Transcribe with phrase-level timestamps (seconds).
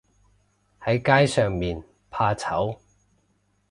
[0.83, 2.79] 喺街上面怕醜